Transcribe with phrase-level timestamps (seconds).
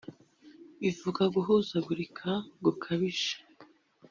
[0.81, 2.29] bivuga guhuzagurika
[2.63, 3.33] gukabije